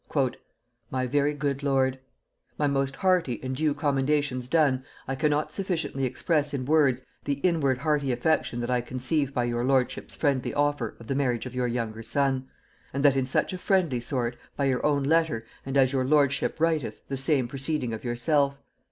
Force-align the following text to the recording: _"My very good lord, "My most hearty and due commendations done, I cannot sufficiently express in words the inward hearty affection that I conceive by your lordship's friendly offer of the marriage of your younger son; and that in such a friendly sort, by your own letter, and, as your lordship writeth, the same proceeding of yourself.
_"My 0.89 1.05
very 1.05 1.35
good 1.35 1.61
lord, 1.61 1.99
"My 2.57 2.65
most 2.65 2.95
hearty 2.95 3.39
and 3.43 3.55
due 3.55 3.75
commendations 3.75 4.47
done, 4.47 4.83
I 5.07 5.13
cannot 5.13 5.53
sufficiently 5.53 6.05
express 6.05 6.55
in 6.55 6.65
words 6.65 7.03
the 7.25 7.33
inward 7.43 7.77
hearty 7.77 8.11
affection 8.11 8.61
that 8.61 8.69
I 8.71 8.81
conceive 8.81 9.31
by 9.31 9.43
your 9.43 9.63
lordship's 9.63 10.15
friendly 10.15 10.55
offer 10.55 10.95
of 10.99 11.05
the 11.05 11.13
marriage 11.13 11.45
of 11.45 11.53
your 11.53 11.67
younger 11.67 12.01
son; 12.01 12.47
and 12.95 13.05
that 13.05 13.15
in 13.15 13.27
such 13.27 13.53
a 13.53 13.59
friendly 13.59 13.99
sort, 13.99 14.37
by 14.57 14.65
your 14.65 14.83
own 14.83 15.03
letter, 15.03 15.45
and, 15.67 15.77
as 15.77 15.91
your 15.93 16.03
lordship 16.03 16.59
writeth, 16.59 17.07
the 17.07 17.15
same 17.15 17.47
proceeding 17.47 17.93
of 17.93 18.03
yourself. 18.03 18.57